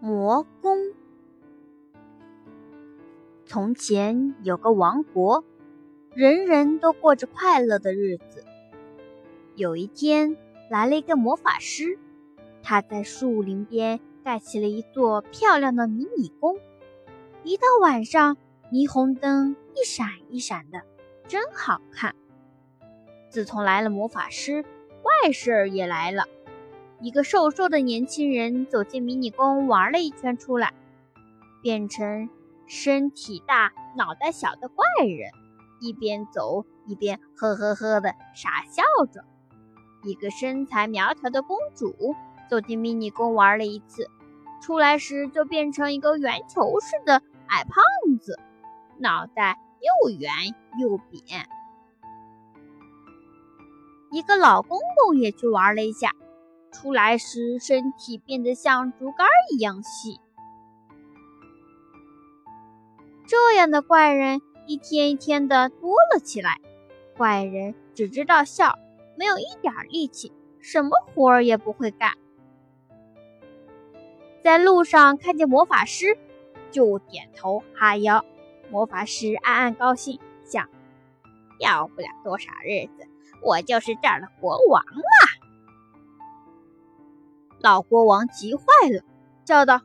[0.00, 0.78] 魔宫。
[3.44, 5.44] 从前有个王国，
[6.14, 8.44] 人人都过着快乐的日子。
[9.56, 10.36] 有一天，
[10.70, 11.98] 来了一个魔法师，
[12.62, 16.56] 他在树林边盖起了一座漂亮的迷你宫。
[17.42, 18.36] 一到晚上，
[18.70, 20.82] 霓虹灯一闪一闪的，
[21.26, 22.14] 真好看。
[23.30, 24.64] 自从来了魔法师，
[25.02, 26.28] 怪事儿也来了。
[27.00, 30.74] 一个瘦瘦的年轻人走进迷你宫玩了一圈出来，
[31.62, 32.28] 变成
[32.66, 35.30] 身体大、脑袋小的怪人，
[35.80, 38.82] 一边走一边呵呵呵的傻笑
[39.12, 39.24] 着。
[40.02, 42.16] 一个身材苗条的公主
[42.50, 44.10] 走进迷你宫玩了一次，
[44.60, 48.40] 出来时就变成一个圆球似的矮胖子，
[48.98, 49.56] 脑袋
[50.02, 50.30] 又圆
[50.80, 51.48] 又扁。
[54.10, 56.12] 一个老公公也去玩了一下。
[56.70, 60.20] 出来时，身体变得像竹竿一样细。
[63.26, 66.60] 这样的怪人一天一天的多了起来。
[67.16, 68.78] 怪人只知道笑，
[69.16, 72.12] 没有一点力气，什么活儿也不会干。
[74.42, 76.16] 在路上看见魔法师，
[76.70, 78.24] 就点头哈腰。
[78.70, 80.68] 魔法师暗暗高兴，想：
[81.58, 83.08] 要不了多少日子，
[83.42, 85.27] 我就是这儿的国王了。
[87.60, 89.02] 老国王急坏了，
[89.44, 89.80] 叫道：“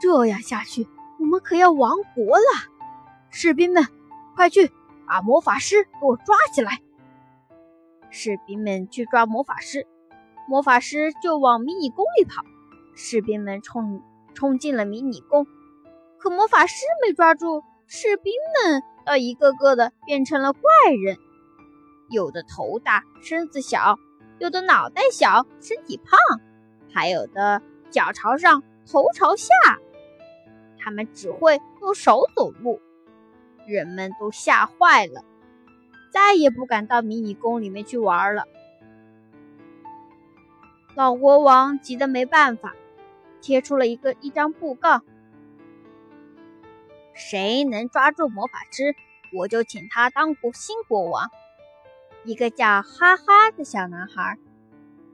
[0.00, 0.88] 这样下去，
[1.20, 2.44] 我们可要亡国了！
[3.30, 3.86] 士兵们，
[4.34, 4.72] 快去
[5.06, 6.80] 把魔法师给我抓起来！”
[8.10, 9.86] 士兵们去抓魔法师，
[10.48, 12.44] 魔法师就往迷你宫里跑。
[12.94, 14.02] 士兵们冲
[14.34, 15.46] 冲进了迷你宫，
[16.18, 20.60] 可魔法师没抓住，士兵们倒一个个的变成了怪
[21.04, 21.16] 人，
[22.08, 23.98] 有的头大身子小，
[24.38, 26.18] 有的脑袋小身体胖。
[26.94, 29.52] 还有的脚朝上，头朝下，
[30.78, 32.80] 他们只会用手走路，
[33.66, 35.24] 人们都吓坏了，
[36.12, 38.46] 再也不敢到迷你宫里面去玩了。
[40.94, 42.76] 老国王急得没办法，
[43.40, 45.00] 贴出了一个一张布告：
[47.12, 48.94] 谁能抓住魔法师，
[49.32, 51.28] 我就请他当国新国王。
[52.22, 54.38] 一个叫哈哈的小男孩，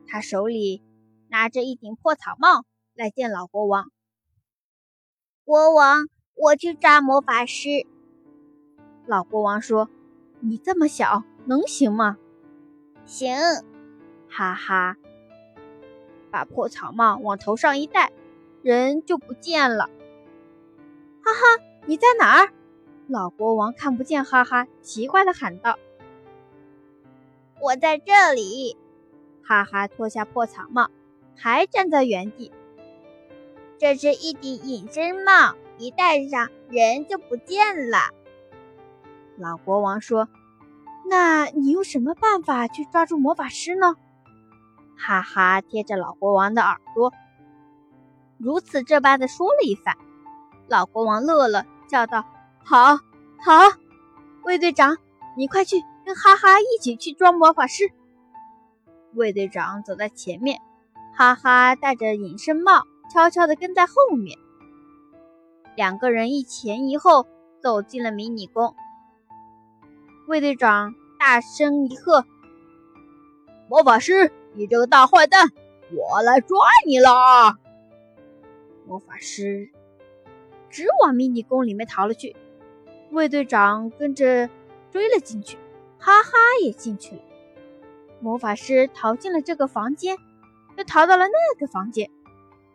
[0.07, 0.83] 他手里。
[1.31, 2.65] 拿着一顶破草帽
[2.95, 3.93] 来见老国王。
[5.45, 7.87] 国王，我去抓魔法师。
[9.07, 9.89] 老国王说
[10.41, 12.19] ：“你这么小，能行吗
[13.07, 13.37] ？”“行。”
[14.29, 14.97] 哈哈，
[16.33, 18.13] 把破草帽往头上一戴，
[18.63, 19.87] 人就不见了。
[21.25, 22.53] 哈哈，你在哪儿？
[23.07, 25.79] 老国王看不见哈哈，奇怪的喊道
[27.61, 28.77] ：“我在这里。”
[29.43, 30.91] 哈哈脱下破草帽。
[31.41, 32.53] 还站在原地。
[33.79, 37.99] 这是一顶隐身帽，一戴上人就不见了。
[39.39, 40.29] 老国王说
[41.09, 43.95] ：“那你用什么办法去抓住魔法师呢？”
[44.99, 47.11] 哈哈，贴着老国王的耳朵，
[48.37, 49.97] 如此这般的说了一番。
[50.69, 52.27] 老国王乐了，叫道
[52.63, 53.53] ：“好，好，
[54.43, 54.99] 卫队长，
[55.39, 57.91] 你快去跟哈哈一起去抓魔法师。”
[59.17, 60.61] 卫队长走在前面。
[61.13, 64.39] 哈哈，戴着隐身帽，悄悄地跟在后面。
[65.77, 67.27] 两个人一前一后
[67.61, 68.75] 走进了迷你宫。
[70.27, 72.25] 卫队长大声一喝
[73.69, 75.49] ：“魔法师，你这个大坏蛋，
[75.93, 77.59] 我来抓你了！”
[78.87, 79.71] 魔法师
[80.69, 82.35] 直往迷你宫里面逃了去。
[83.11, 84.49] 卫队长跟着
[84.91, 85.59] 追了进去，
[85.99, 86.31] 哈哈
[86.63, 87.23] 也进去了。
[88.21, 90.17] 魔法师逃进了这个房间。
[90.77, 92.11] 又逃到了那个房间，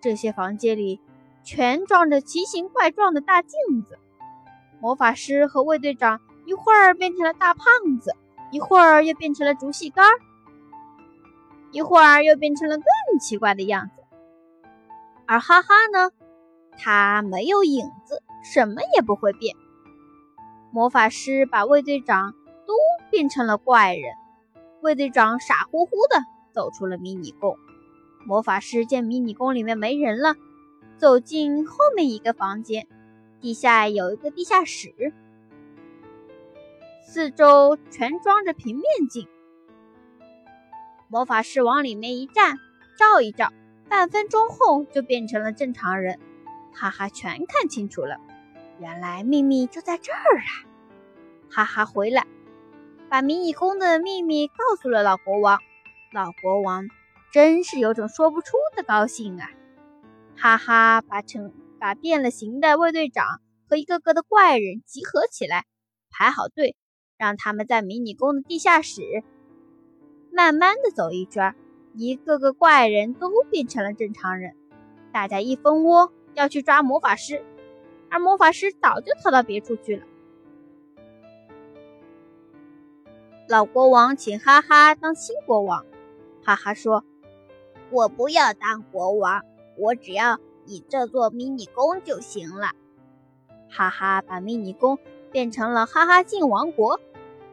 [0.02, 1.00] 这些房间里
[1.44, 3.52] 全装着奇形怪状的大镜
[3.84, 3.98] 子。
[4.80, 7.66] 魔法师和卫队长一会儿变成了大胖
[8.00, 8.12] 子，
[8.52, 10.06] 一会儿又变成了竹细杆，
[11.72, 14.04] 一会儿又变成了更奇怪的样子。
[15.26, 16.12] 而哈哈呢，
[16.78, 19.56] 他没有影子，什么也不会变。
[20.72, 22.34] 魔法师把卫队长
[22.68, 22.74] 都
[23.10, 24.14] 变成了怪人，
[24.82, 26.20] 卫队长傻乎乎的
[26.54, 27.58] 走出了迷你宫。
[28.26, 30.36] 魔法师见迷你宫里面没人了，
[30.98, 32.88] 走进后面一个房间，
[33.40, 35.14] 地下有一个地下室，
[37.04, 39.28] 四周全装着平面镜。
[41.08, 42.58] 魔法师往里面一站，
[42.98, 43.54] 照一照，
[43.88, 46.20] 半分钟后就变成了正常人。
[46.74, 48.20] 哈哈，全看清楚了，
[48.80, 50.50] 原来秘密就在这儿啊！
[51.52, 52.26] 哈哈，回来，
[53.08, 55.60] 把迷你宫的秘密告诉了老国王。
[56.12, 56.88] 老国王。
[57.36, 59.50] 真是有种说不出的高兴啊！
[60.38, 65.66] 哈哈把成把变了形的卫队长和一个个的怪人集合起来，
[66.10, 66.78] 排好队，
[67.18, 69.02] 让他们在迷你宫的地下室
[70.32, 71.54] 慢慢的走一圈。
[71.94, 74.56] 一个个怪人都变成了正常人，
[75.12, 77.44] 大家一蜂窝要去抓魔法师，
[78.10, 80.06] 而魔法师早就逃到别处去了。
[83.50, 85.86] 老国王请哈哈当新国王，
[86.42, 87.04] 哈哈说
[87.92, 89.42] ：“我不要当国王，
[89.78, 92.70] 我只要你这座迷你宫就行了。”
[93.70, 95.00] 哈哈把迷你宫
[95.32, 97.00] 变成了哈哈镜王国，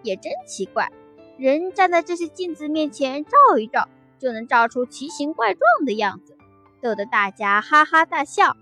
[0.02, 0.92] 也真奇怪，
[1.38, 3.88] 人站在这些镜子面前照一照。
[4.18, 6.36] 就能照出奇形怪状的样子，
[6.80, 8.56] 逗得大家哈哈大笑。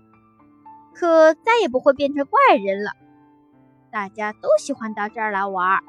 [0.95, 2.93] 可再也不会变成怪人了，
[3.91, 5.83] 大家都喜欢到这儿来玩。